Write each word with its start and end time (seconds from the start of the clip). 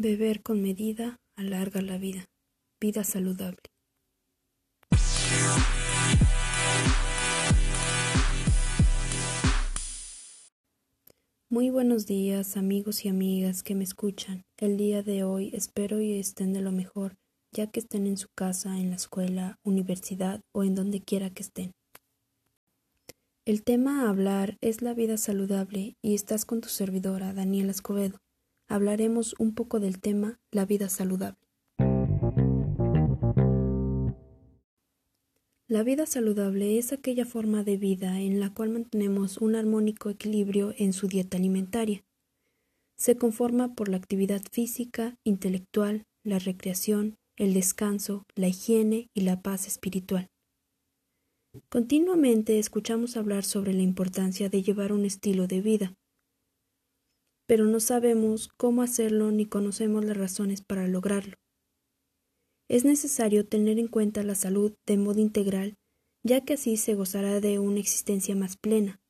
Beber 0.00 0.44
con 0.44 0.62
medida 0.62 1.18
alarga 1.34 1.82
la 1.82 1.98
vida. 1.98 2.26
Vida 2.80 3.02
saludable. 3.02 3.58
Muy 11.50 11.70
buenos 11.70 12.06
días 12.06 12.56
amigos 12.56 13.04
y 13.04 13.08
amigas 13.08 13.64
que 13.64 13.74
me 13.74 13.82
escuchan. 13.82 14.44
El 14.56 14.76
día 14.76 15.02
de 15.02 15.24
hoy 15.24 15.50
espero 15.52 16.00
y 16.00 16.16
estén 16.16 16.52
de 16.52 16.60
lo 16.60 16.70
mejor, 16.70 17.16
ya 17.50 17.66
que 17.66 17.80
estén 17.80 18.06
en 18.06 18.18
su 18.18 18.28
casa, 18.36 18.78
en 18.78 18.90
la 18.90 18.96
escuela, 18.96 19.58
universidad 19.64 20.42
o 20.52 20.62
en 20.62 20.76
donde 20.76 21.00
quiera 21.00 21.30
que 21.30 21.42
estén. 21.42 21.72
El 23.44 23.64
tema 23.64 24.04
a 24.04 24.10
hablar 24.10 24.58
es 24.60 24.80
la 24.80 24.94
vida 24.94 25.16
saludable 25.16 25.96
y 26.02 26.14
estás 26.14 26.44
con 26.44 26.60
tu 26.60 26.68
servidora 26.68 27.32
Daniela 27.32 27.72
Escobedo 27.72 28.20
hablaremos 28.68 29.34
un 29.38 29.54
poco 29.54 29.80
del 29.80 29.98
tema 29.98 30.38
la 30.50 30.66
vida 30.66 30.88
saludable. 30.88 31.48
La 35.66 35.82
vida 35.82 36.06
saludable 36.06 36.78
es 36.78 36.92
aquella 36.92 37.26
forma 37.26 37.62
de 37.62 37.76
vida 37.76 38.20
en 38.20 38.40
la 38.40 38.54
cual 38.54 38.70
mantenemos 38.70 39.38
un 39.38 39.54
armónico 39.54 40.08
equilibrio 40.08 40.72
en 40.78 40.92
su 40.92 41.08
dieta 41.08 41.36
alimentaria. 41.36 42.04
Se 42.96 43.16
conforma 43.16 43.74
por 43.74 43.88
la 43.88 43.98
actividad 43.98 44.40
física, 44.50 45.16
intelectual, 45.24 46.04
la 46.24 46.38
recreación, 46.38 47.16
el 47.36 47.52
descanso, 47.54 48.24
la 48.34 48.48
higiene 48.48 49.10
y 49.14 49.20
la 49.22 49.42
paz 49.42 49.66
espiritual. 49.66 50.28
Continuamente 51.68 52.58
escuchamos 52.58 53.16
hablar 53.16 53.44
sobre 53.44 53.72
la 53.74 53.82
importancia 53.82 54.48
de 54.48 54.62
llevar 54.62 54.92
un 54.92 55.04
estilo 55.04 55.46
de 55.46 55.60
vida, 55.60 55.94
pero 57.48 57.64
no 57.64 57.80
sabemos 57.80 58.48
cómo 58.58 58.82
hacerlo 58.82 59.32
ni 59.32 59.46
conocemos 59.46 60.04
las 60.04 60.18
razones 60.18 60.60
para 60.60 60.86
lograrlo. 60.86 61.36
Es 62.68 62.84
necesario 62.84 63.46
tener 63.46 63.78
en 63.78 63.88
cuenta 63.88 64.22
la 64.22 64.34
salud 64.34 64.74
de 64.86 64.98
modo 64.98 65.20
integral, 65.20 65.78
ya 66.22 66.44
que 66.44 66.52
así 66.52 66.76
se 66.76 66.94
gozará 66.94 67.40
de 67.40 67.58
una 67.58 67.80
existencia 67.80 68.36
más 68.36 68.58
plena. 68.58 69.00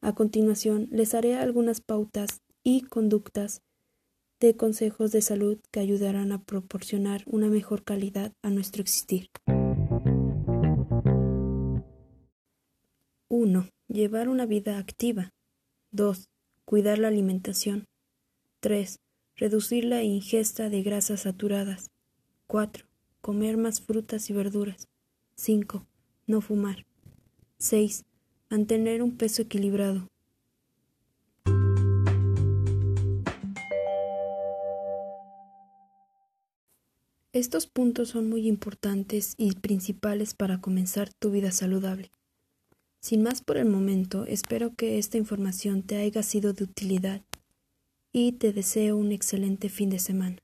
A 0.00 0.14
continuación, 0.14 0.88
les 0.90 1.12
haré 1.12 1.34
algunas 1.34 1.82
pautas 1.82 2.40
y 2.64 2.80
conductas 2.80 3.60
de 4.40 4.56
consejos 4.56 5.12
de 5.12 5.20
salud 5.20 5.58
que 5.70 5.80
ayudarán 5.80 6.32
a 6.32 6.44
proporcionar 6.44 7.24
una 7.26 7.48
mejor 7.48 7.84
calidad 7.84 8.32
a 8.42 8.48
nuestro 8.48 8.80
existir. 8.80 9.28
1. 13.28 13.68
Llevar 13.88 14.30
una 14.30 14.46
vida 14.46 14.78
activa. 14.78 15.34
2. 15.90 16.30
Cuidar 16.66 16.98
la 16.98 17.06
alimentación. 17.06 17.84
3. 18.58 18.98
Reducir 19.36 19.84
la 19.84 20.02
ingesta 20.02 20.68
de 20.68 20.82
grasas 20.82 21.20
saturadas. 21.20 21.92
4. 22.48 22.84
Comer 23.20 23.56
más 23.56 23.80
frutas 23.80 24.28
y 24.30 24.32
verduras. 24.32 24.88
5. 25.36 25.86
No 26.26 26.40
fumar. 26.40 26.84
6. 27.58 28.04
Mantener 28.50 29.04
un 29.04 29.16
peso 29.16 29.42
equilibrado. 29.42 30.08
Estos 37.32 37.68
puntos 37.68 38.08
son 38.08 38.28
muy 38.28 38.48
importantes 38.48 39.34
y 39.36 39.52
principales 39.54 40.34
para 40.34 40.60
comenzar 40.60 41.12
tu 41.14 41.30
vida 41.30 41.52
saludable. 41.52 42.10
Sin 43.06 43.22
más 43.22 43.40
por 43.40 43.56
el 43.56 43.66
momento, 43.66 44.26
espero 44.26 44.74
que 44.74 44.98
esta 44.98 45.16
información 45.16 45.84
te 45.84 45.96
haya 45.98 46.24
sido 46.24 46.54
de 46.54 46.64
utilidad 46.64 47.22
y 48.10 48.32
te 48.32 48.52
deseo 48.52 48.96
un 48.96 49.12
excelente 49.12 49.68
fin 49.68 49.90
de 49.90 50.00
semana. 50.00 50.38